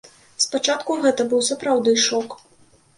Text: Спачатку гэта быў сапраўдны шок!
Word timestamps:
Спачатку 0.45 0.97
гэта 1.05 1.29
быў 1.31 1.45
сапраўдны 1.53 1.97
шок! 2.09 2.29